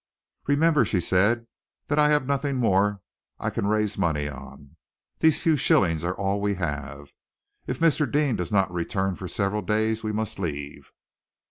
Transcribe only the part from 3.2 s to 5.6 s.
I can raise money on. These few